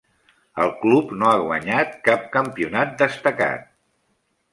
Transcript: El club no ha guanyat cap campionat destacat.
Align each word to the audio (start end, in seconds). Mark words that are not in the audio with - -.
El 0.61 0.71
club 0.85 1.11
no 1.19 1.27
ha 1.31 1.33
guanyat 1.43 1.93
cap 2.07 2.25
campionat 2.37 2.95
destacat. 3.03 3.69